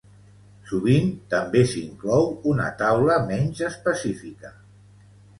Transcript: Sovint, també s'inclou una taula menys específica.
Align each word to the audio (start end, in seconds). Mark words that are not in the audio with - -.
Sovint, 0.69 1.09
també 1.33 1.59
s'inclou 1.73 2.25
una 2.51 2.69
taula 2.79 3.17
menys 3.27 3.61
específica. 3.67 4.51